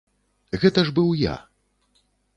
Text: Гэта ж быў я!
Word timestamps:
Гэта 0.63 0.79
ж 0.87 0.93
быў 0.97 1.11
я! 1.19 1.35